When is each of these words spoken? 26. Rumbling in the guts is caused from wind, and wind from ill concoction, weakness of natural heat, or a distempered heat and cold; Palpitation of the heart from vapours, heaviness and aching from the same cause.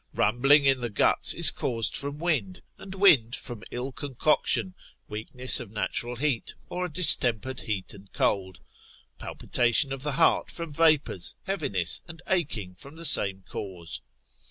26. 0.15 0.17
Rumbling 0.19 0.65
in 0.65 0.81
the 0.81 0.89
guts 0.89 1.35
is 1.35 1.51
caused 1.51 1.95
from 1.95 2.17
wind, 2.17 2.63
and 2.79 2.95
wind 2.95 3.35
from 3.35 3.63
ill 3.69 3.91
concoction, 3.91 4.73
weakness 5.07 5.59
of 5.59 5.69
natural 5.71 6.15
heat, 6.15 6.55
or 6.69 6.87
a 6.87 6.91
distempered 6.91 7.61
heat 7.61 7.93
and 7.93 8.11
cold; 8.11 8.59
Palpitation 9.19 9.93
of 9.93 10.01
the 10.01 10.13
heart 10.13 10.49
from 10.49 10.73
vapours, 10.73 11.35
heaviness 11.43 12.01
and 12.07 12.23
aching 12.29 12.73
from 12.73 12.95
the 12.95 13.05
same 13.05 13.43
cause. 13.47 14.01